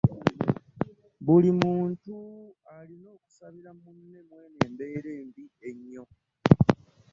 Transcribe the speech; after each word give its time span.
Buli 1.25 1.49
muntu 1.61 2.15
alina 2.77 3.09
okusabira 3.17 3.71
mune 3.81 4.19
mweno 4.27 4.57
embeera 4.65 5.09
embi 5.21 5.43
ennyo. 5.67 6.03